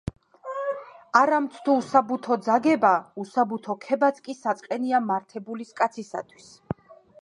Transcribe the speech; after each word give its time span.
„არამც 1.19 1.59
თუ 1.67 1.75
უსაბუთო 1.81 2.39
ძაგება, 2.49 2.95
უსაბუთო 3.25 3.79
ქებაც 3.87 4.25
კი 4.29 4.39
საწყენია 4.43 5.07
მართებულის 5.13 5.75
კაცისათვის.“ 5.83 6.55